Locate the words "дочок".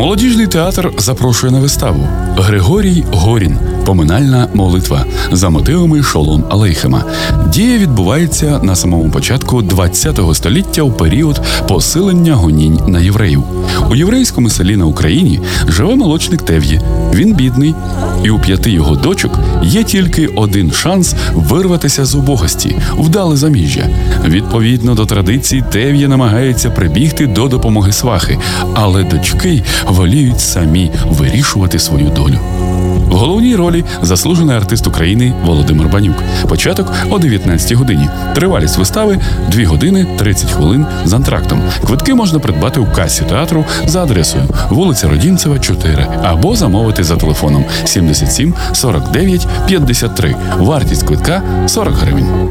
18.96-19.38